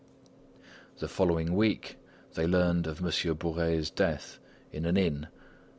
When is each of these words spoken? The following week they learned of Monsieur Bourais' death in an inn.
The 0.97 1.07
following 1.07 1.53
week 1.55 1.99
they 2.33 2.47
learned 2.47 2.87
of 2.87 3.01
Monsieur 3.01 3.35
Bourais' 3.35 3.93
death 3.93 4.39
in 4.71 4.87
an 4.87 4.97
inn. 4.97 5.27